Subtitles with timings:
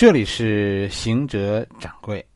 [0.00, 2.26] 这里是行者掌柜，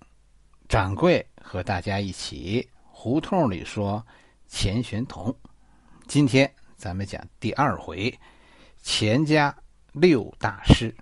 [0.68, 4.06] 掌柜和大家一起胡同里说
[4.46, 5.34] 钱玄同。
[6.06, 8.14] 今天咱们讲第二回
[8.82, 9.56] 钱家
[9.92, 10.94] 六大师。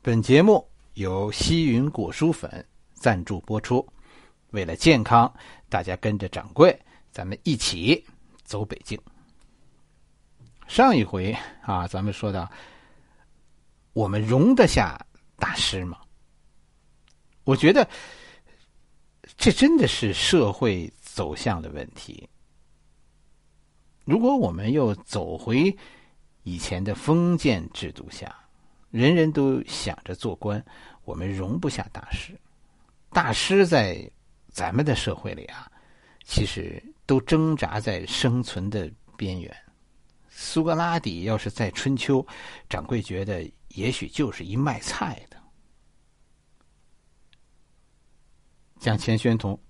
[0.00, 3.86] 本节目由西云果蔬粉赞助播出。
[4.52, 5.30] 为了健康，
[5.68, 6.74] 大家跟着掌柜，
[7.12, 8.02] 咱们一起
[8.42, 8.98] 走北京。
[10.66, 12.50] 上一回啊，咱们说到，
[13.92, 14.98] 我们容得下
[15.38, 15.98] 大师吗？
[17.44, 17.88] 我觉得，
[19.36, 22.28] 这真的是社会走向的问题。
[24.04, 25.74] 如果我们又走回
[26.42, 28.34] 以前的封建制度下，
[28.90, 30.62] 人人都想着做官，
[31.04, 32.38] 我们容不下大师。
[33.10, 34.10] 大师在。
[34.50, 35.70] 咱们的社会里啊，
[36.24, 39.56] 其实都挣扎在生存的边缘。
[40.40, 42.24] 苏格拉底要是在春秋，
[42.68, 45.36] 掌柜觉得也许就是一卖菜的。
[48.78, 49.60] 讲钱玄同，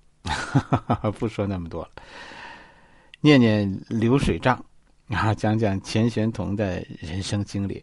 [1.19, 1.91] 不说那么多了，
[3.22, 4.62] 念念流水账
[5.08, 7.82] 啊，讲讲钱玄同的人生经历。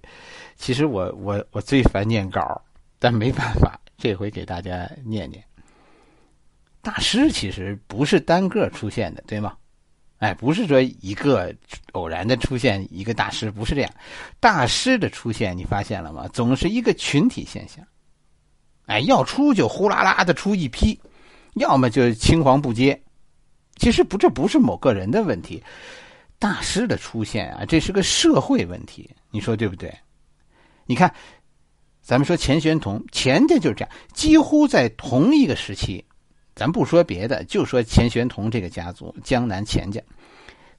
[0.56, 2.64] 其实我我我最烦念稿，
[3.00, 5.44] 但没办法，这回给大家念念。
[6.84, 9.58] 大师其实不是单个出现的，对吗？
[10.20, 11.54] 哎，不是说一个
[11.92, 13.92] 偶然的出现一个大师，不是这样。
[14.40, 16.28] 大师的出现，你发现了吗？
[16.30, 17.86] 总是一个群体现象。
[18.86, 20.98] 哎，要出就呼啦啦的出一批，
[21.56, 23.00] 要么就青黄不接。
[23.76, 25.62] 其实不，这不是某个人的问题。
[26.40, 29.94] 大师的出现啊，这是个社会问题，你说对不对？
[30.86, 31.14] 你看，
[32.02, 36.04] 咱们说钱玄同，钱家就是这样，几乎在同一个时期。
[36.56, 40.02] 咱不说别的，就说钱玄同这个家族，江南钱家，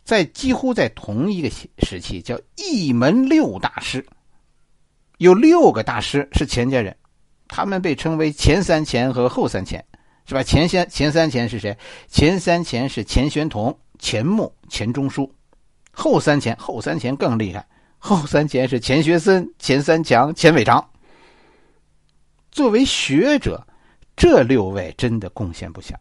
[0.05, 4.07] 在几乎在同一个时期，叫一门六大师，
[5.19, 6.97] 有六个大师是钱家人，
[7.47, 9.85] 他们被称为前三钱和后三钱，
[10.25, 10.43] 是吧？
[10.43, 11.77] 前三前三钱是谁？
[12.09, 15.31] 前三钱是钱玄同、钱穆、钱钟书，
[15.91, 17.67] 后三钱后三钱更厉害，
[17.99, 20.89] 后三钱是钱学森、钱三强、钱伟长。
[22.51, 23.63] 作为学者。
[24.17, 25.95] 这六位真的贡献不小，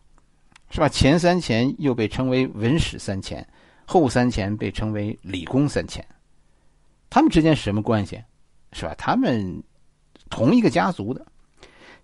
[0.70, 0.88] 是吧？
[0.88, 3.46] 前三钱又被称为文史三钱，
[3.86, 6.04] 后三钱被称为理工三钱。
[7.10, 8.24] 他们之间是什么关系？
[8.72, 8.96] 是吧？
[8.98, 9.62] 他们
[10.30, 11.26] 同一个家族的，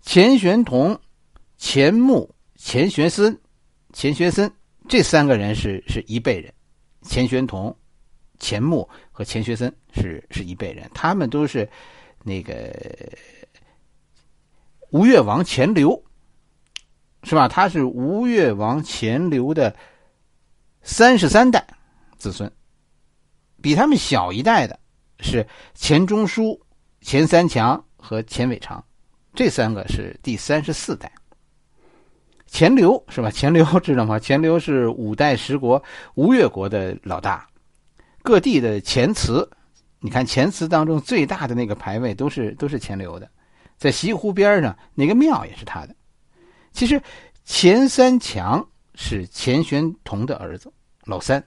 [0.01, 0.99] 钱玄同、
[1.57, 3.39] 钱穆、钱学森、
[3.93, 4.51] 钱学森
[4.89, 6.53] 这三个人是是一辈人。
[7.03, 7.73] 钱玄同、
[8.37, 11.67] 钱穆和钱学森是是一辈人，他们都是
[12.21, 12.69] 那个。
[14.91, 16.01] 吴越王钱镠，
[17.23, 17.47] 是吧？
[17.47, 19.75] 他是吴越王钱镠的
[20.81, 21.65] 三十三代
[22.17, 22.51] 子孙，
[23.61, 24.77] 比他们小一代的
[25.19, 26.59] 是钱钟书、
[27.01, 28.83] 钱三强和钱伟长，
[29.33, 31.11] 这三个是第三十四代。
[32.47, 33.31] 钱镠是吧？
[33.31, 34.19] 钱镠 知道吗？
[34.19, 35.81] 钱镠是五代十国
[36.15, 37.47] 吴越国的老大，
[38.21, 39.49] 各地的钱祠，
[39.99, 43.31] 你看钱祠当中最大的那个牌位都是都是钱镠的。
[43.81, 45.95] 在西湖边上，那个庙也是他的。
[46.71, 47.01] 其实，
[47.43, 50.71] 钱三强是钱玄同的儿子，
[51.05, 51.43] 老三。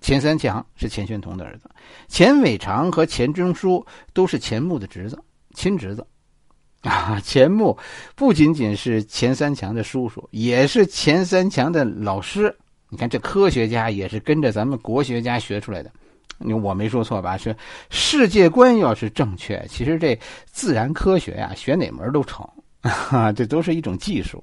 [0.00, 1.68] 钱三强是钱玄同的儿子，
[2.08, 3.84] 钱伟长和钱钟书
[4.14, 5.22] 都是钱穆的侄子，
[5.52, 6.06] 亲侄子。
[6.80, 7.76] 啊，钱穆
[8.14, 12.56] 不仅仅是钱三强的叔叔，也是钱三强的老师。
[12.88, 15.92] 你看，这科学家也是跟着咱们国学家学出来的。
[16.38, 17.36] 你我没说错吧？
[17.36, 17.56] 是
[17.90, 22.48] 世界观要是正确，其实这自然科学呀，学哪门都成，
[23.34, 24.42] 这都是一种技术。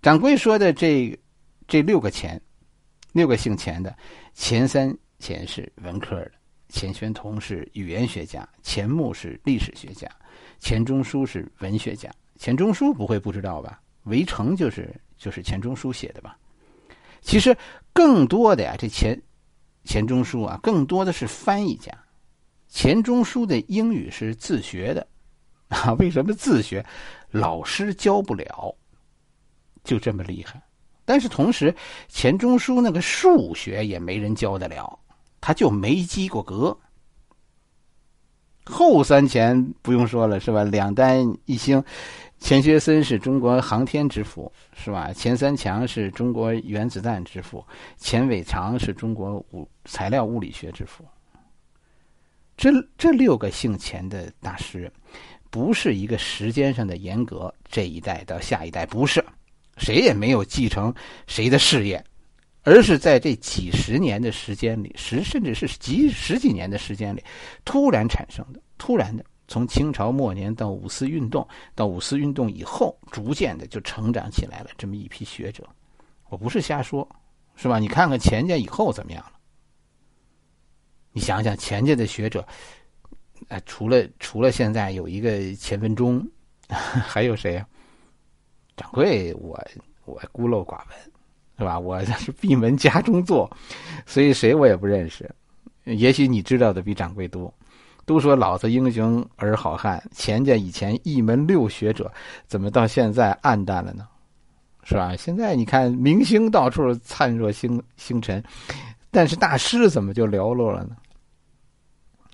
[0.00, 1.18] 掌柜说的这
[1.66, 2.40] 这六个钱，
[3.12, 3.94] 六个姓钱的，
[4.34, 6.32] 钱三钱是文科的，
[6.68, 10.08] 钱玄同是语言学家，钱穆是历史学家，
[10.58, 12.10] 钱钟书是文学家。
[12.36, 13.80] 钱钟书不会不知道吧？
[14.10, 16.36] 《围城》就是就是钱钟书写的吧？
[17.20, 17.56] 其实
[17.92, 19.20] 更多的呀，这钱。
[19.88, 21.90] 钱钟书啊，更多的是翻译家。
[22.68, 25.08] 钱钟书的英语是自学的，
[25.68, 26.84] 啊，为什么自学？
[27.30, 28.76] 老师教不了，
[29.84, 30.60] 就这么厉害。
[31.06, 31.74] 但是同时，
[32.06, 34.98] 钱钟书那个数学也没人教得了，
[35.40, 36.76] 他就没及过格。
[38.66, 40.64] 后三钱不用说了，是吧？
[40.64, 41.82] 两弹一星。
[42.38, 45.12] 钱学森是中国航天之父，是吧？
[45.12, 47.64] 钱三强是中国原子弹之父，
[47.96, 51.04] 钱伟长是中国物材料物理学之父。
[52.56, 54.90] 这这六个姓钱的大师，
[55.50, 59.24] 不是一个时间上的严格，这一代到下一代不是，
[59.76, 60.94] 谁也没有继承
[61.26, 62.02] 谁的事业，
[62.62, 67.22] 而是在这几十年的时间里，十甚至是几十几年的时间里，
[67.64, 69.24] 突然产生的，突然的。
[69.48, 75.66] 从清朝末年到五四运动，到五四运动以后，逐渐的就成长起来了这么一批学者。
[76.28, 77.08] 我不是瞎说，
[77.56, 77.78] 是吧？
[77.78, 79.32] 你看看钱家以后怎么样了？
[81.12, 82.46] 你想想钱家的学者，
[83.48, 86.24] 哎，除了除了现在有一个钱文忠，
[86.68, 87.66] 还有谁呀？
[88.76, 89.58] 掌柜，我
[90.04, 90.98] 我孤陋寡闻，
[91.56, 91.78] 是吧？
[91.78, 93.50] 我是闭门家中坐，
[94.04, 95.28] 所以谁我也不认识。
[95.84, 97.52] 也许你知道的比掌柜多。
[98.08, 102.10] 都说老子英雄儿好汉，钱家以前一门六学者，
[102.46, 104.08] 怎么到现在暗淡了呢？
[104.82, 105.14] 是吧？
[105.14, 108.42] 现在你看明星到处灿若星星辰，
[109.10, 110.96] 但是大师怎么就寥落了呢？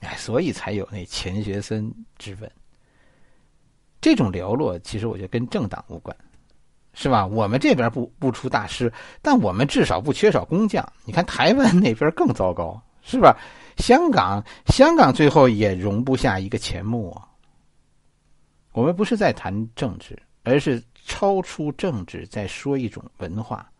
[0.03, 2.49] 哎，所以才有那钱学森之问。
[4.01, 6.17] 这种寥落，其实我觉得跟政党无关，
[6.93, 7.27] 是吧？
[7.27, 10.89] 我们这边不不出大师，但我们至少不缺少工匠。
[11.05, 13.39] 你看台湾那边更糟糕，是吧？
[13.77, 17.29] 香港，香港最后也容不下一个钱穆啊。
[18.73, 23.71] 我们不是在谈政治，而是超出政治，在说一种文化。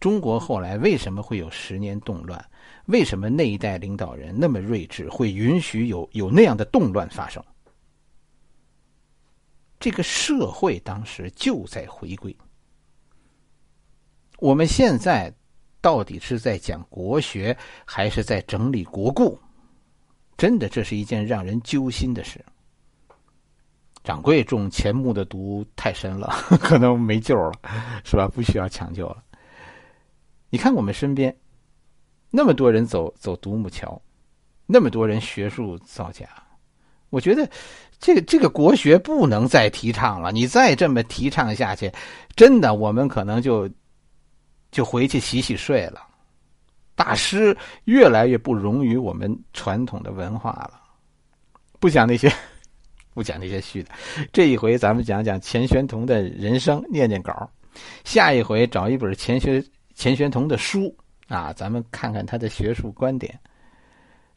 [0.00, 2.42] 中国后来为什么会有十年动乱？
[2.86, 7.44] 为什么那一代领导人那么睿智，会允许有有那样的动乱发生？
[9.78, 12.34] 这个社会当时就在回归。
[14.38, 15.32] 我们现在。
[15.84, 17.54] 到底是在讲国学，
[17.84, 19.38] 还是在整理国故？
[20.34, 22.42] 真的，这是一件让人揪心的事。
[24.02, 27.52] 掌柜中钱穆的毒太深了， 可能没救了，
[28.02, 28.26] 是吧？
[28.26, 29.22] 不需要抢救了。
[30.48, 31.36] 你看我们身边
[32.30, 34.00] 那么多人走走独木桥，
[34.64, 36.26] 那么多人学术造假，
[37.10, 37.46] 我觉得
[37.98, 40.32] 这个这个国学不能再提倡了。
[40.32, 41.92] 你再这么提倡下去，
[42.34, 43.68] 真的，我们可能就。
[44.74, 46.04] 就回去洗洗睡了，
[46.96, 50.80] 大师越来越不容于我们传统的文化了。
[51.78, 52.28] 不讲那些，
[53.14, 53.90] 不讲那些虚的。
[54.32, 57.48] 这一回咱们讲讲钱玄同的人生，念念稿。
[58.02, 60.92] 下一回找一本钱学钱玄同的书
[61.28, 63.38] 啊，咱们看看他的学术观点。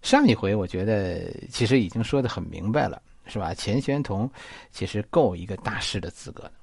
[0.04, 3.56] 上一回我觉得其实已经说的很明白了，是吧？
[3.56, 4.30] 钱玄同
[4.70, 6.54] 其实够一个大师的资格的。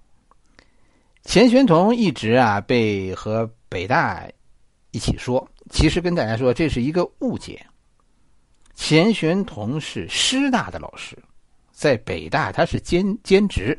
[1.25, 4.29] 钱玄同一直啊被和北大
[4.93, 7.67] 一起说，其实跟大家说这是一个误解。
[8.75, 11.17] 钱玄同是师大的老师，
[11.73, 13.79] 在北大他是兼兼职。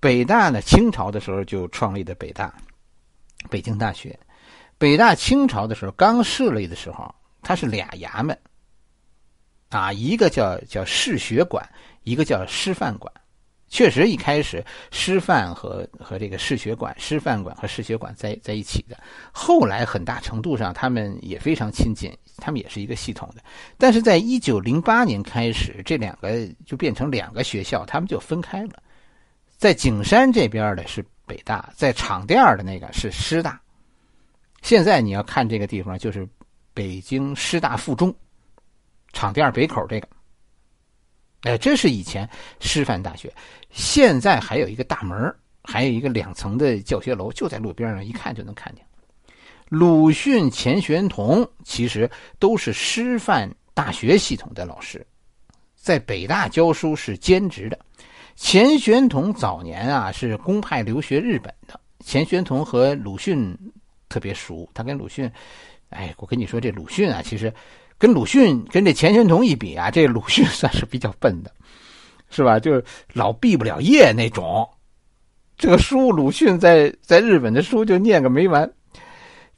[0.00, 2.54] 北大呢，清朝的时候就创立的北大，
[3.50, 4.18] 北京大学。
[4.78, 8.38] 北大清朝的时候刚设立的时候，它是俩衙门，
[9.70, 11.68] 啊，一个叫叫士学馆，
[12.02, 13.12] 一个叫师范馆。
[13.68, 18.96] 确实，一开始师范和和这个士学馆、师范馆和士学馆在在一起的。
[19.32, 23.42] 后来很大程度上，他们也非常亲近，他们也是一个系统的。
[23.76, 28.80] 但是在一九零八年开始，这两个就变成两个学校，他们就分开了。
[29.56, 33.60] 在景山这边的是北大，在场店的那个是师大。
[34.62, 36.26] 现在你要看这个地方，就是
[36.72, 38.14] 北京师大附中，
[39.12, 40.08] 场店北口这个。
[41.46, 42.28] 哎，这是以前
[42.58, 43.32] 师范大学，
[43.70, 45.32] 现在还有一个大门，
[45.62, 48.84] 还有一个两层的教学楼，就在路边上，一看就能看见。
[49.68, 52.10] 鲁迅、钱玄同其实
[52.40, 55.06] 都是师范大学系统的老师，
[55.76, 57.78] 在北大教书是兼职的。
[58.34, 63.56] 钱玄同早年啊是公派留学日本的，钱玄同和鲁迅
[64.08, 65.30] 特别熟，他跟鲁迅，
[65.90, 67.54] 哎，我跟你说这鲁迅啊，其实。
[67.98, 71.50] 跟鲁迅跟这钱玄同一比啊，这鲁迅 算是比较笨的，
[72.30, 72.58] 是吧？
[72.60, 74.68] 就是老毕不了业那种。
[75.56, 78.70] 这个书，鲁迅在在日本的书就念个没完。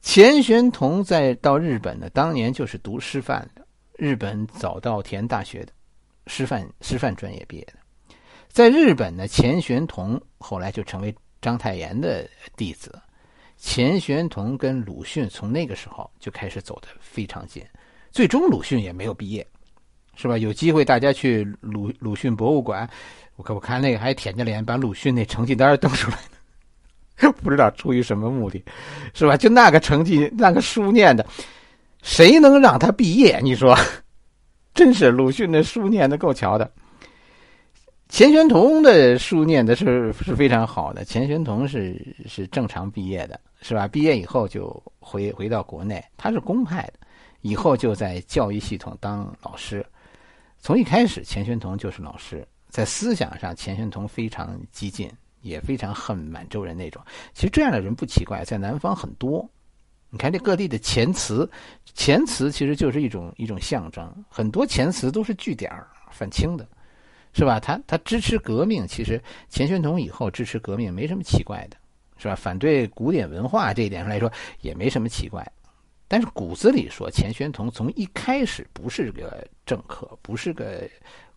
[0.00, 3.66] 钱玄同在到日本呢，当年就是读师范的，
[3.96, 5.72] 日本早稻田大学的
[6.28, 7.72] 师范师范专业毕业的。
[8.46, 12.96] 在日本呢，钱玄同后来就成为章太炎的弟子。
[13.56, 17.60] 钱玄同跟鲁迅从那个时候就开始走得非常近。
[18.18, 19.46] 最终鲁迅也没有毕业，
[20.16, 20.36] 是吧？
[20.36, 22.90] 有机会大家去鲁鲁迅博物馆，
[23.36, 26.16] 我看我看那个还舔着脸把鲁迅那成绩单登出来
[27.20, 28.60] 呢 不知道出于什么目的，
[29.14, 29.36] 是吧？
[29.36, 31.24] 就那个成绩，那个书念的，
[32.02, 33.38] 谁能让他毕业？
[33.40, 33.78] 你说，
[34.74, 36.68] 真是鲁迅的书念的够巧的。
[38.08, 43.86] 钱玄同的书念的是是非常好的，钱玄同是是正常毕业的，是吧？
[43.86, 46.94] 毕业以后就回回到国内，他是公派的。
[47.40, 49.84] 以后就在教育系统当老师，
[50.58, 55.10] 从一开始钱玄同就是老师，在思想上钱玄同非常激进，
[55.42, 57.02] 也非常恨满洲人那种。
[57.32, 59.48] 其实这样的人不奇怪，在南方很多。
[60.10, 61.48] 你看这各地的钱词，
[61.94, 65.70] 钱词其实就是一种一种象征，很多钱词都是句点
[66.10, 66.66] 反清的，
[67.34, 67.60] 是吧？
[67.60, 71.76] 他他支持革命，其实钱玄同以后支持革命没什么奇怪的，
[72.16, 72.34] 是吧？
[72.34, 75.46] 反对古典文化这一点上来说也没什么奇怪。
[76.10, 80.88] 但是骨子里说，钱玄同从一开始不是个政客，不是个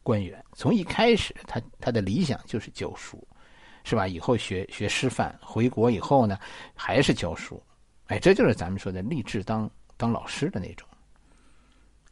[0.01, 3.21] 官员，从一开始他他的理想就是教书，
[3.83, 4.07] 是吧？
[4.07, 6.39] 以后学学师范，回国以后呢
[6.73, 7.61] 还是教书，
[8.07, 10.87] 哎，这就是咱们说的立志当当老师的那种。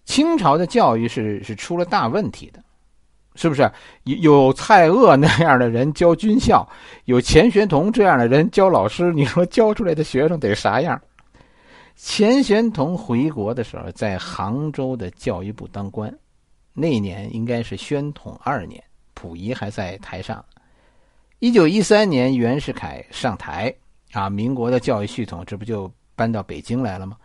[0.03, 2.61] 清朝的教育是是出了大问题的，
[3.35, 3.71] 是不是？
[4.03, 6.67] 有有蔡锷那样的人教军校，
[7.05, 11.01] 有钱玄同这样的人教老师，你说教出来的学生得啥样？
[12.01, 16.17] 钱玄同回国的时候，在杭州的教育部当官，
[16.73, 18.81] 那年应该是宣统二年，
[19.13, 20.43] 溥仪还在台上。
[21.39, 23.73] 一九一三年，袁世凯上台，
[24.13, 27.17] 啊，民国的教育系统这不就搬到北京来了吗？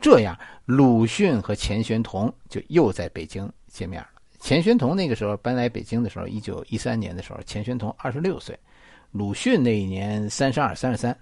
[0.00, 4.08] 这样，鲁迅和钱玄同就又在北京见面了。
[4.40, 8.58] 钱玄同那个时候搬来北京的时候，一九一三年的时候，钱玄同二十六岁，
[9.10, 11.16] 鲁迅那一年三十二、三十三。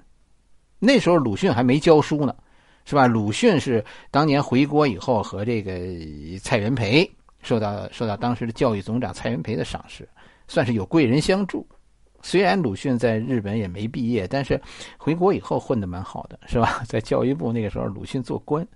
[0.79, 2.33] 那时候鲁迅还没教书呢。
[2.85, 3.07] 是吧？
[3.07, 5.73] 鲁迅是当年回国以后和这个
[6.41, 7.09] 蔡元培
[7.43, 10.09] 受到受到当时的教育总长蔡元培的赏识，
[10.49, 11.67] 算是有贵人相助。
[12.23, 14.61] 虽然鲁迅在日本也没毕业，但是
[14.99, 16.83] 回国以后混得蛮好的，是吧？
[16.89, 18.67] 在教育部那个时候，鲁迅做官。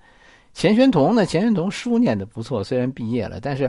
[0.54, 1.26] 钱玄同呢？
[1.26, 3.68] 钱玄同书念的不错，虽然毕业了，但是，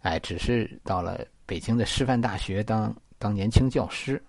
[0.00, 4.22] 哎，只是到了北京的师范大学当当年轻教师。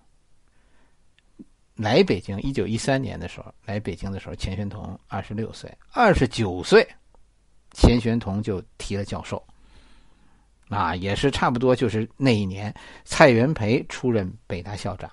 [1.81, 6.87] 来北京，一九一三年的时候来北京的时候，钱玄同二十六岁，二十九岁，
[7.71, 9.43] 钱玄同就提了教授。
[10.69, 12.73] 啊，也是差不多，就是那一年，
[13.03, 15.09] 蔡元培出任北大校长，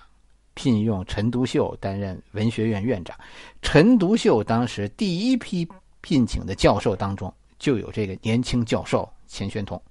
[0.53, 3.17] 聘用陈独秀担任文学院院长。
[3.63, 5.67] 陈独秀当时第一批
[6.01, 9.81] 聘请的教授当中，就有这个年轻教授钱玄同。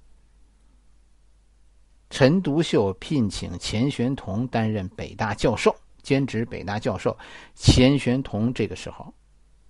[2.09, 5.75] 陈独秀聘请钱玄同担任北大教授。
[6.01, 7.17] 兼职北大教授，
[7.55, 9.13] 钱玄同这个时候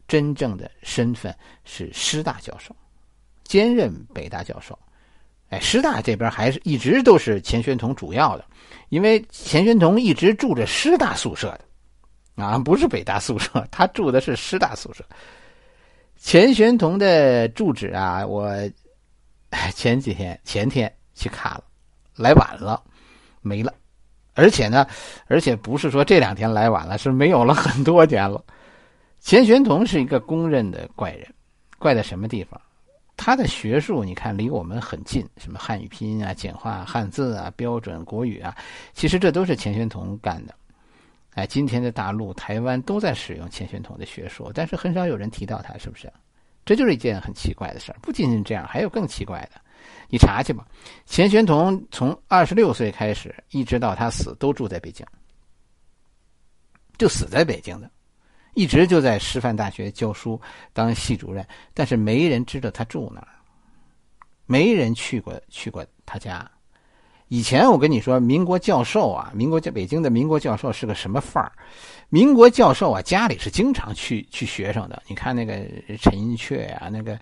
[0.07, 2.75] 真正的身份是师大教授，
[3.43, 4.77] 兼任北大教授。
[5.49, 8.45] 哎，师大这边还是一直都是钱玄同主要的，
[8.89, 11.47] 因为钱玄同一直住着师大宿舍
[12.35, 15.03] 的，啊，不是北大宿舍， 他住的是师大宿舍。
[16.17, 18.53] 钱玄同的住址啊，我
[19.73, 21.63] 前几天前天去看了，
[22.15, 22.83] 来晚了，
[23.41, 23.73] 没了。
[24.39, 24.87] 而且呢，
[25.27, 28.41] 而且不是说这两天来晚了，是没有了很多年了。
[29.19, 31.27] 钱玄同是一个公认的怪人，
[31.77, 32.59] 怪在什么地方？
[33.17, 38.55] 他的学术你看离我们很近，什么汉语拼音啊、简化汉字啊、标准国语啊，
[38.93, 40.55] 其实这都是钱玄同干的。
[41.33, 46.09] 哎，今天的大陆、台湾都在使用钱玄同的学术，但是很少有人提到他，是不是？
[46.65, 47.97] 这就是一件很奇怪的事儿。
[48.01, 49.59] 不仅仅这样，还有更奇怪的。
[50.11, 50.65] 你查去吧，
[51.05, 55.05] 钱玄同从二十六岁开始，一直到他死，都住在北京，
[56.97, 57.87] 就死在北京的，
[58.55, 60.41] 一直就在师范大学教书，
[60.73, 63.27] 当系主任，但是没人知道他住哪儿，
[64.47, 66.49] 没人去过去过他家。
[67.27, 71.51] 以前我跟你说，民国教授啊，民国在北京的民国教授是个什么范儿？
[72.09, 75.03] 民国教授啊，家里是经常去去学生的。
[75.07, 75.53] 你看那个
[76.01, 77.19] 陈寅恪啊，那个。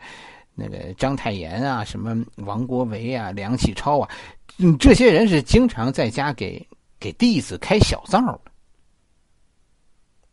[0.59, 4.09] 那个章太炎啊，什么王国维啊，梁启超啊，
[4.57, 6.67] 嗯，这些人是经常在家给
[6.99, 8.51] 给弟子开小灶的。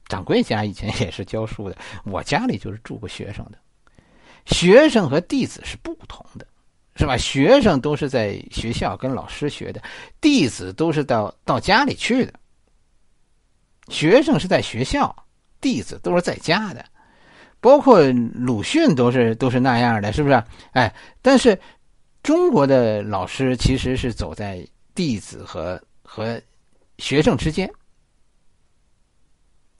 [0.09, 3.59] 掌柜家以前也是教书的，我家里就是住过学生的。
[4.47, 6.47] 学生和弟子是不同的，
[6.97, 7.19] 是吧？
[7.19, 9.83] 学生都是在学校跟老师学的，
[10.23, 12.33] 弟子都是到到家里去的。
[13.89, 15.15] 学生是在学校，
[15.61, 16.83] 弟子都是在家的。
[17.65, 20.45] 包括鲁迅都是都是那样的，是不是？
[20.73, 21.59] 哎，但是
[22.23, 24.63] 中国的老师其实是走在
[24.95, 26.39] 弟子和和
[26.99, 27.73] 学生之间，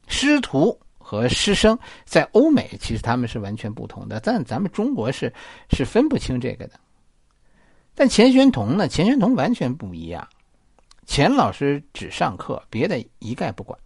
[0.09, 5.31] 师徒和师生在欧美其实他们是完全不同的，但咱们中国是
[5.71, 6.81] 是分不清这个的。
[7.95, 8.89] 但钱玄同呢？
[8.89, 10.27] 钱玄同完全不一样，
[11.05, 13.79] 钱老师只上课，别的一概不管，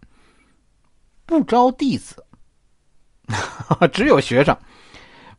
[1.25, 2.23] 不招弟子。
[3.93, 4.57] 只有学生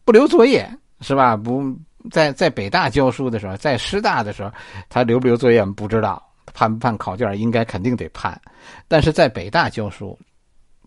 [0.05, 0.69] 不留作业
[1.01, 1.37] 是吧？
[1.37, 1.77] 不
[2.11, 4.53] 在在北大教书的时候，在师大的时候，
[4.89, 6.23] 他留不留作业我们不知道，
[6.55, 8.41] 判不判考卷应该肯定得判。
[8.89, 10.19] 但是在北大教书，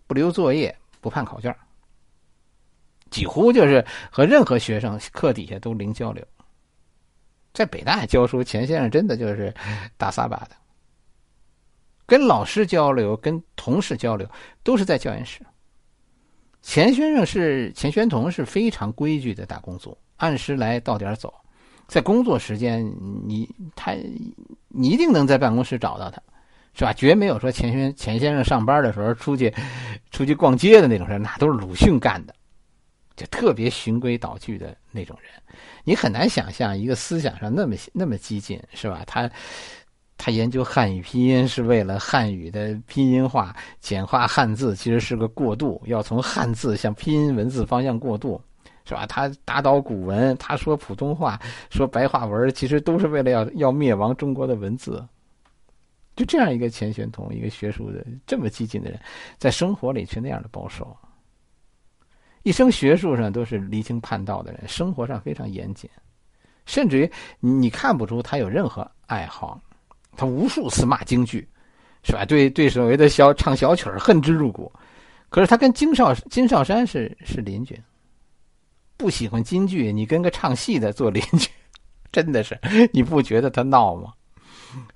[0.08, 1.56] 不留作业，不判考卷，
[3.12, 6.26] 几乎就是和任何学生课底下都零交流。
[7.54, 9.54] 在北大教书，钱先生真的就是
[9.98, 10.56] 大撒把的，
[12.08, 14.28] 跟老师交流、跟同事交流，
[14.64, 15.40] 都是在教研室。
[16.64, 21.32] 钱先生是钱玄同是非常规矩的打工族，按时来到点走。
[21.88, 22.84] 在工作时间，
[23.28, 23.94] 你他
[24.70, 26.20] 你一定能在办公室找到他，
[26.74, 26.94] 是吧？
[26.94, 29.54] 绝没有说钱先钱先生上班的时候出去
[30.10, 32.34] 出去逛街的那种事，那都是鲁迅干的，
[33.18, 35.30] 就特别循规蹈矩的那种人。
[35.84, 39.04] 你很难想象一个思想上那么那么激进，是吧？
[39.06, 39.30] 他
[40.26, 48.40] 他研究汉语拼音是为了汉语的拼音化、简化汉字，其实是个过渡，要从汉字向拼音文字方向过渡。
[48.86, 49.06] 是吧？
[49.06, 51.38] 他打倒古文，他说普通话，
[51.70, 55.06] 说白话文，其实都是为了要要灭亡中国的文字。
[56.16, 58.98] 就这样一个钱玄同，一个学术的这么激进的人，
[59.38, 60.96] 在生活里却那样的保守，
[62.44, 65.90] 一生学术上都是离经叛道的人，生活上非常严谨，
[66.66, 67.12] 甚至于
[67.42, 69.60] 你看不出他有任何爱好。
[70.16, 71.48] 他无数次骂京剧，
[72.04, 72.26] 是吧？
[72.26, 74.72] 对对，所谓的小唱小曲儿恨之入骨。
[75.30, 77.82] 可是他跟金少金少山是是邻居。
[78.96, 81.50] 不喜欢京剧，你跟个唱戏的做邻居，
[82.12, 82.60] 真的是
[82.94, 84.14] 你不觉得他闹吗？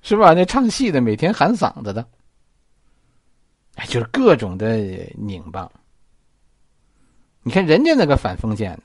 [0.02, 0.32] 是吧？
[0.34, 2.06] 那唱戏的每天喊嗓子的，
[3.74, 4.76] 哎，就是各种的
[5.16, 5.70] 拧巴。
[7.42, 8.84] 你看人家那个反封建的，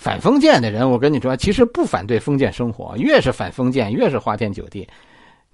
[0.00, 4.88] 反封建的人，我跟你说，其实不反对封建生活，越是反封建，越是花天酒地，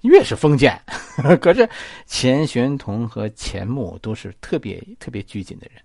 [0.02, 0.80] 越是封建。
[1.42, 1.68] 可是
[2.06, 5.82] 钱玄同和钱穆都是特别特别拘谨的人。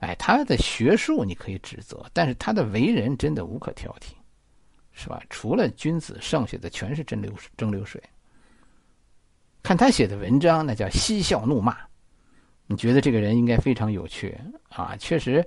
[0.00, 4.12] 哎，他的学术你可以指责，但是他的为人真的无可挑剔，
[4.92, 5.22] 是吧？
[5.30, 7.98] 除了君子，剩下的全是蒸馏蒸馏水。
[9.62, 11.74] 看他写的文章，那叫嬉笑怒骂，
[12.72, 14.34] 你觉得这个人应该非常有趣
[14.70, 14.96] 啊？
[14.96, 15.46] 确实，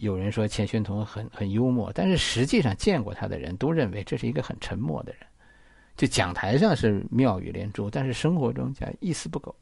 [0.00, 5.22] 有人说钱玄同很很幽默，但是实际上见过他的人都认为这是一个很沉默的人，
[5.96, 9.52] 就讲台上是妙语连珠，但是生活中讲一丝不苟。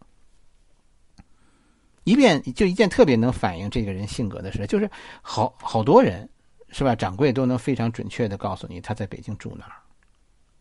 [2.05, 4.89] 一遍就一件特别能反映这个人性格的事，就是
[5.23, 6.29] 好好多人，
[6.69, 6.95] 是吧？
[6.95, 9.81] 掌柜都能非常准确的告诉你他在北京住哪儿。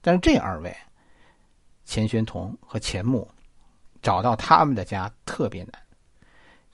[0.01, 0.75] 但是这二位，
[1.83, 3.29] 钱玄同和钱穆，
[4.01, 5.73] 找到他们的家特别难。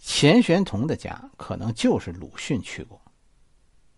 [0.02, 3.00] 钱玄同的家可能就是鲁迅去过，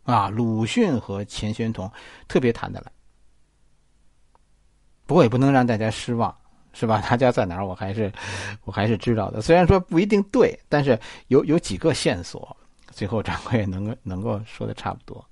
[0.03, 1.91] 啊，鲁迅和钱玄同
[2.27, 2.91] 特别谈得来。
[5.05, 6.35] 不过也不能让大家失望。
[6.75, 6.99] 是吧？
[7.05, 7.63] 他家在哪儿？
[7.63, 8.11] 我还是，
[8.65, 9.43] 我还是知道的。
[9.43, 12.57] 虽然说不一定对，但是有有几个线索，
[12.89, 15.23] 最后掌柜能够 能够说的差不多。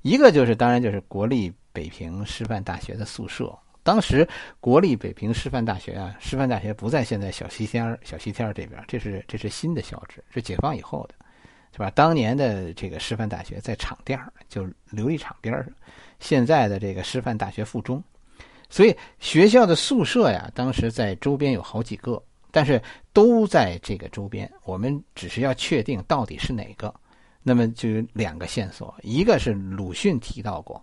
[0.00, 3.54] 一个就是，当然就是国立北平师范大学的宿舍。
[3.82, 4.28] 当时
[4.60, 11.14] 国立北平师范大学啊，师范大学不在现在小西天小西天这边，这是这是新的校址，是解放以后的，
[11.72, 11.90] 是吧？
[11.90, 14.18] 当年的这个师范大学在厂店
[14.48, 15.66] 就琉璃厂边上，
[16.20, 18.02] 现在的这个师范大学附中。
[18.70, 22.80] 所以学校的宿舍呀，当时在周边有好几个，但是
[23.12, 24.50] 都在这个周边。
[24.64, 26.94] 我们只是要确定到底是哪个，
[27.42, 30.82] 那么就有两个线索：一个是鲁迅提到过，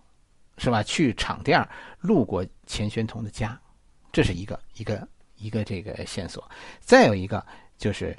[0.60, 0.82] 是吧？
[0.82, 1.68] 去厂店
[1.98, 3.60] 路过钱玄同的家，
[4.12, 6.40] 这是一个一个一个这个线索；
[6.78, 7.44] 再有一个
[7.78, 8.16] 就是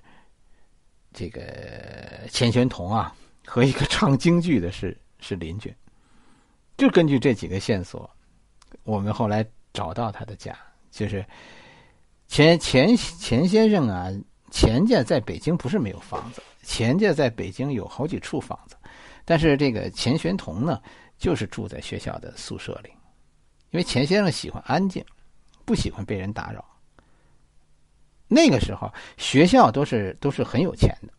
[1.13, 5.73] 这个钱玄同啊和一个唱京剧的是是邻居。
[6.77, 8.09] 就根据这几个线索，
[8.83, 9.45] 我们后来。
[9.73, 10.53] 找到他的家，
[10.91, 11.25] 就是
[12.27, 14.11] 钱钱钱先生啊。
[14.51, 18.75] 钱家在北京不是没有房子，钱家在北京有好几处房子，
[19.23, 20.81] 但是这个钱玄同呢，
[21.21, 22.89] 就是住在学校的宿舍里，
[23.69, 25.05] 因为钱先生喜欢安静，
[25.63, 26.65] 不喜欢被人打扰。
[28.27, 31.13] 那个时候学校都是都是很有钱的，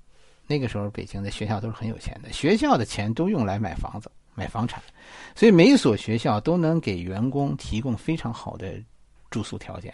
[0.49, 4.11] 那个时候北京的学校都是很有钱的，学校的钱都用来买房子。
[4.35, 4.83] 买房产，
[5.35, 8.83] 所以每一所学校都能给员工提供非常好的
[9.29, 9.93] 住宿条件。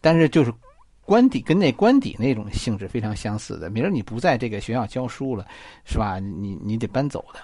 [0.00, 0.54] 但是就是
[1.00, 5.44] 官邸跟那官邸那种性质非常相似的，明儿你不在这个学校教书了，
[5.84, 6.20] 是吧？
[6.20, 7.40] 你你得搬走的。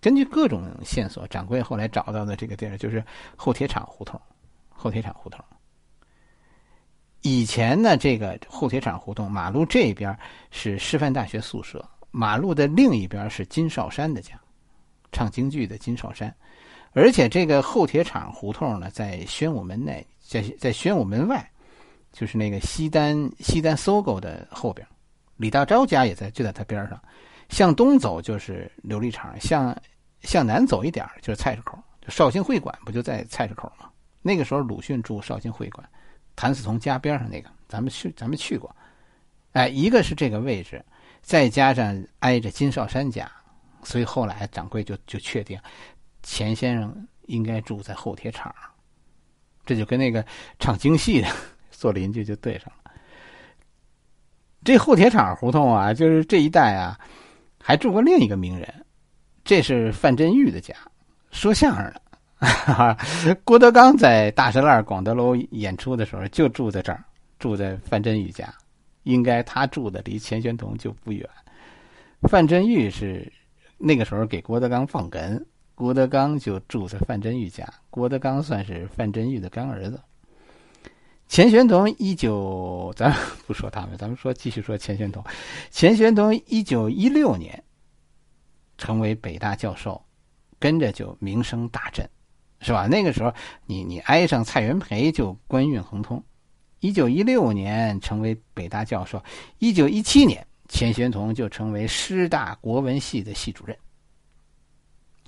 [0.00, 3.04] 根据各种线索，掌柜后来找到的这个地儿就是
[3.36, 4.20] 后铁厂胡同。
[4.80, 5.44] 后铁厂胡同，
[7.22, 10.16] 以前呢，这个后铁厂胡同马路这边
[10.52, 14.40] 是师范大学宿舍，马路的另一边是金少山的家。
[15.10, 16.32] 唱京剧的金少山，
[16.92, 21.44] 而且这个后铁厂胡同呢，在宣武门内，在在宣武门外，
[22.12, 24.86] 就是那个西单西单搜狗的后边，
[25.36, 27.02] 李大钊家也在就在他边上。
[27.48, 29.76] 向东走就是琉璃厂，向
[30.22, 33.90] 向南走一点就是菜市口，就绍兴会馆不就在菜市口吗？
[34.20, 35.88] 那个时候鲁迅住绍兴会馆，
[36.36, 38.74] 谭嗣同家边上那个，咱们去咱们去过。
[39.52, 40.84] 哎，一个是这个位置，
[41.22, 43.30] 再加上挨着金少山家。
[43.84, 45.58] 所以后来掌柜就就确定，
[46.22, 48.52] 钱先生应该住在后铁厂，
[49.64, 50.22] 这就跟那个
[50.58, 51.28] 唱京戏的
[51.70, 52.92] 做邻居就对上了。
[54.64, 56.98] 这后铁厂胡同啊，就是这一带啊，
[57.60, 58.72] 还住过另一个名人，
[59.44, 60.74] 这是范振钰的家，
[61.30, 62.02] 说相声的。
[63.44, 67.04] 郭德纲在大栅栏广德楼演出的时候，就住在这儿，
[67.38, 68.52] 住在范振钰家。
[69.04, 71.26] 应该他住的离钱玄同就不远。
[72.28, 73.32] 范振钰是
[73.78, 75.42] 那个时候给郭德纲放哏，
[75.74, 77.66] 郭德纲就住在范振钰家。
[77.90, 80.00] 郭德纲算是范振钰的干儿子。
[81.28, 83.14] 钱玄同一九， 咱
[83.46, 85.22] 不说他们，咱们说继续说钱玄同。
[85.70, 87.62] 钱玄同一九一六年
[88.76, 90.02] 成为北大教授，
[90.58, 92.08] 跟着就名声大振。
[92.60, 92.88] 是吧？
[92.88, 93.32] 那个时候，
[93.66, 96.20] 你你挨上蔡元培就官运亨通。
[96.80, 99.22] 一九一六年成为北大教授，
[99.58, 103.76] 一九一七年钱玄同就成为师大国文系的系主任。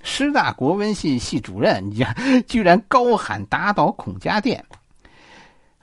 [0.03, 2.03] 师大国文系系主任，你
[2.47, 4.65] 居然高喊打倒孔家店！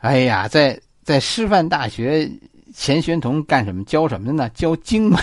[0.00, 2.30] 哎呀，在在师范大学，
[2.72, 3.82] 钱玄同干什么？
[3.84, 4.48] 教什么的呢？
[4.50, 5.20] 教经文、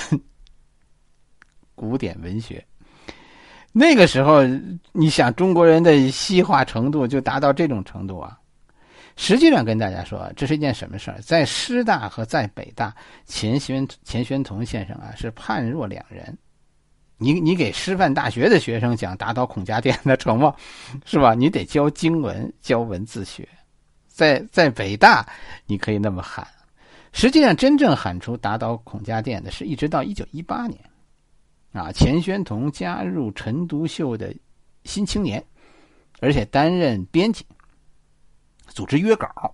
[1.76, 2.64] 古典文学。
[3.72, 4.42] 那个时候，
[4.92, 8.38] 你想中国人的西化程度就达到这种程度啊？
[9.16, 11.22] 实际上，跟大家说，这是一件什么事儿？
[11.22, 12.94] 在师大和在北大，
[13.26, 16.38] 钱玄钱玄同先生啊是判若两人。
[17.18, 20.54] 你你给师范大学的学生讲打倒孔家店的成吗？
[21.06, 21.34] 是吧？
[21.34, 23.48] 你得教经文，教文字学。
[24.16, 25.28] 在在北大，
[25.66, 26.48] 你可以那么喊。
[27.12, 30.80] 实际上，真正喊出打倒孔家店的，是一直到一九一八年。
[31.74, 34.34] 啊，钱玄同加入陈独秀的
[34.86, 35.42] 《新青年》，
[36.22, 37.46] 而且担任编辑，
[38.70, 39.54] 组织约稿。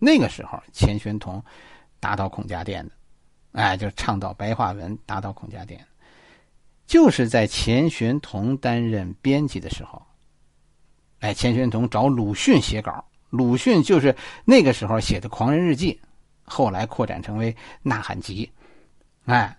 [0.00, 1.40] 那个时候，钱玄同
[2.00, 2.92] 打倒孔家店的，
[3.52, 5.80] 哎，就倡导白话文，打倒孔家店。
[6.84, 10.02] 就是在钱玄同担任编辑的时候，
[11.20, 13.04] 哎，钱玄同找鲁迅写稿，
[13.36, 15.92] 鲁迅就是那个时候写的《狂人日记》，
[16.44, 18.48] 后来扩展成为《呐喊集》，
[19.32, 19.56] 哎。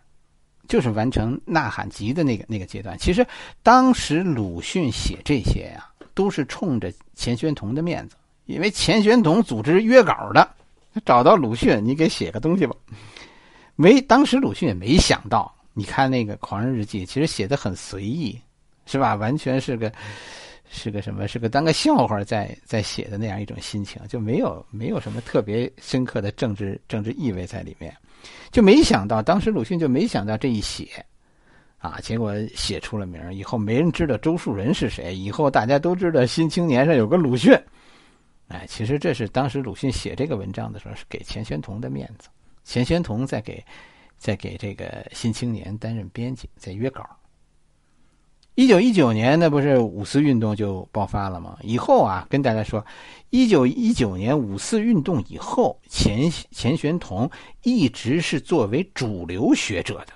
[0.68, 2.98] 就是完成《呐喊集》的那个那个阶段。
[2.98, 3.24] 其实
[3.62, 8.16] 当时鲁迅写这些呀，都是冲着钱玄同的面子，
[8.48, 10.50] 因为钱玄同组织约稿的，
[11.06, 12.76] 找到鲁迅，你给写个东西吧。
[13.76, 18.36] 没，当时鲁迅也没想到，你看那个《狂人日记》，其实写的很随意，
[18.88, 19.14] 是吧？
[19.14, 19.94] 完全是个
[20.70, 21.28] 是个什么？
[21.28, 27.96] 是个当个笑话在在写的那样一种心情，就没有没有什么特别深刻的政治政治意味在里面。
[28.52, 31.06] 就没想到，当时鲁迅就没想到这一写，
[31.78, 37.54] 啊，结果写出了名以后没人知道周树人是谁，以后大家都知道《新青年》上有个鲁迅。
[38.48, 42.28] 哎，其实这是当时鲁迅写这个文章的时候是给钱玄同的面子。
[42.64, 43.64] 钱玄同在给，
[44.18, 47.08] 在给这个《新青年》担任编辑，在约稿。
[48.56, 51.58] 一九一九年，那不是五四运动就爆发了吗？
[51.62, 52.86] 以后啊，跟大家说，
[53.30, 57.30] 一九一九年五四运动以后，钱钱玄同
[57.64, 60.14] 一直是作为主流学者的。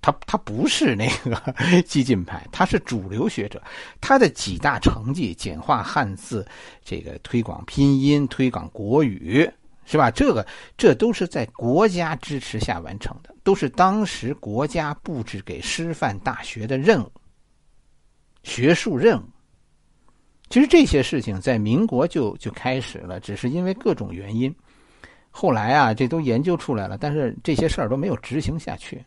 [0.00, 3.60] 他他不是那个激进派，他是主流学者。
[4.00, 6.46] 他的几大成绩：简化汉字，
[6.84, 9.50] 这个推广拼音，推广国语。
[9.86, 10.10] 是吧？
[10.10, 10.44] 这个
[10.76, 17.10] 这都是在国家支持下完成的，都是当时国家布置给师范大学的任务，
[18.42, 19.24] 学术任务。
[20.50, 24.54] 其实这些事情在民国就就开始了，只是因为各种原因，
[25.30, 29.04] 后来啊，这都研究出来了，但是这些事儿都没有执行下去。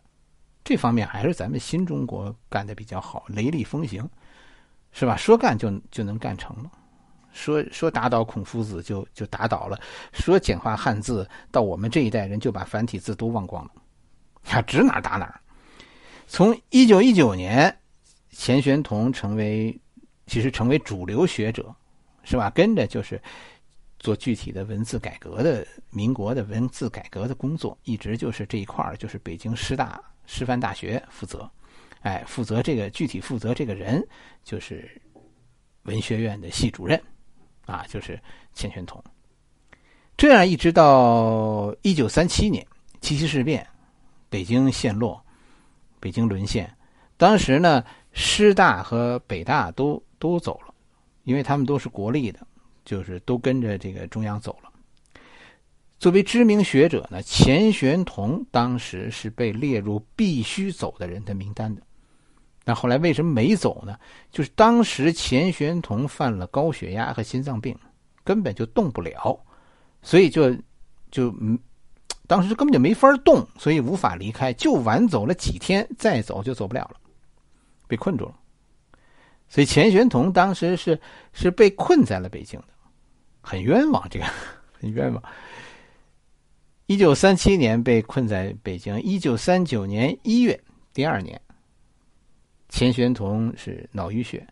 [0.63, 4.07] 这方面还是咱们新中国干的比较好，雷厉风行，
[4.91, 5.15] 是吧？
[5.17, 6.71] 说干就就能干成了。
[7.31, 9.79] 说说打倒孔夫子就就打倒了，
[10.13, 13.71] 说简化汉字，到我们这一代人就把繁体字都忘光了，
[14.49, 15.39] 啊，指哪打哪。
[16.27, 17.75] 从一九一九年，
[18.31, 19.79] 钱玄同成为
[20.27, 21.73] 其实成为主流学者，
[22.23, 22.49] 是吧？
[22.51, 23.21] 跟着就是
[23.99, 31.49] 做具体的文字改革的民国的文字改革的工作，一直就是这一块就是北京师大师范大学负责，
[32.01, 34.05] 哎，负责这个具体负责这个人
[34.43, 35.01] 就是
[35.83, 37.01] 文学院的系主任。
[37.69, 38.19] 啊，就是
[38.53, 39.03] 钱玄同，
[40.17, 42.65] 这样一直到一九三七年
[42.99, 43.65] 七七事变，
[44.29, 45.23] 北京陷落，
[45.99, 46.69] 北京沦陷。
[47.15, 50.73] 当时呢，师大和北大都都走了，
[51.23, 52.39] 因为他们都是国立的，
[52.83, 54.71] 就是都跟着这个中央走了。
[55.99, 61.81] 作为知名学者呢，钱玄同当时是被列入必须走的人的名单的。
[62.69, 63.97] 那后来为什么没走呢？
[64.29, 67.75] 就是当时钱玄同犯了高血压和心脏病，
[68.23, 69.43] 根本就动不了，
[70.03, 70.53] 所以就
[71.09, 71.57] 就嗯，
[72.27, 76.97] 当时根本就没法动，所以无法离开，就晚走了几天，再走就走不了了，
[77.87, 78.35] 被困住了。
[79.47, 81.01] 所以钱玄同当时是
[81.33, 82.67] 是被困在了北京的，
[83.41, 84.25] 很冤枉，这个
[84.79, 85.23] 很冤枉。
[86.85, 91.41] 一九三七年被困在北京，一九三九年一月，第二年。
[92.69, 94.47] 钱玄同是脑淤血，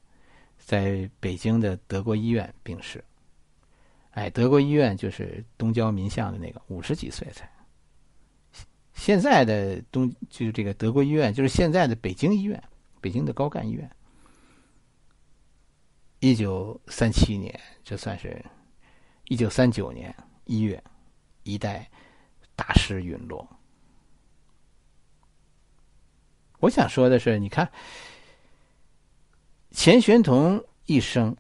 [0.58, 3.04] 在北京的德国医院病逝。
[4.12, 7.50] 哎，德国医院就是东交民巷的那个，五十几岁才。
[8.94, 12.62] 现在的东就是这个德国医院，就是现在的北京医院，
[13.00, 13.90] 北京的高干医院。
[16.20, 18.44] 一九三七年，这算是
[19.26, 20.14] 一九三九年
[20.46, 20.84] 一月，
[21.44, 21.88] 一代
[22.56, 23.48] 大师陨落。
[26.60, 27.70] 我想说的是，你看
[29.72, 31.36] 钱玄同一生，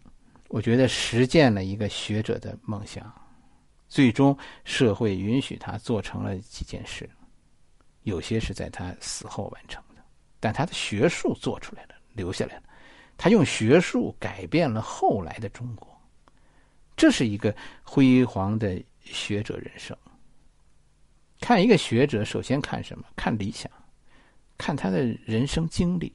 [0.50, 3.12] 我觉得实践了一个学者的梦想，
[3.88, 7.10] 最终社会允许他做成了几件事，
[8.04, 10.04] 有些是在他死后完成的，
[10.40, 12.64] 但他的学术做出来了，留下来了，
[13.18, 16.00] 他用学术改变了后来的中国，
[16.96, 19.98] 这是一个辉煌的学者人生。
[21.40, 23.06] 看一个学者，首先看什么？
[23.16, 23.72] 看理想。
[24.58, 26.12] 看他的人生经历，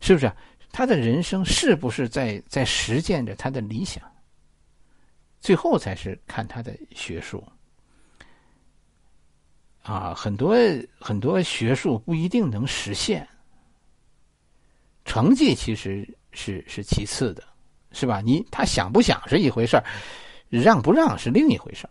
[0.00, 0.30] 是不是？
[0.70, 4.02] 他的人生是不是在在实践着他的理想？
[5.40, 7.42] 最后才是看他的学术。
[9.82, 10.54] 啊，很多
[11.00, 13.26] 很多学术不一定能实现，
[15.06, 17.42] 成绩其实是是其次的，
[17.92, 18.20] 是吧？
[18.20, 19.84] 你他想不想是一回事儿，
[20.50, 21.90] 让不让是另一回事儿。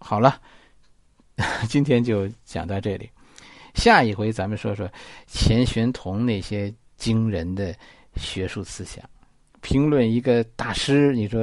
[0.00, 0.42] 好了，
[1.70, 3.08] 今天就讲到这里。
[3.74, 4.90] 下一回咱们说说
[5.26, 7.74] 钱玄同那些惊人的
[8.16, 9.02] 学术思想。
[9.60, 11.40] 评论一个大师，你说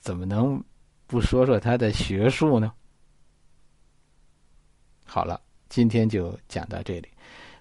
[0.00, 0.62] 怎么能
[1.06, 2.72] 不说说他的学术呢？
[5.04, 7.08] 好了，今天就讲到这里。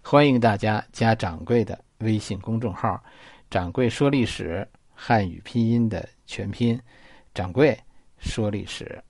[0.04, 3.02] 欢迎大家加掌柜的微信公众号
[3.50, 6.80] “掌柜说历史”汉语拼音的全拼
[7.34, 7.78] “掌柜
[8.18, 9.02] 说历史”。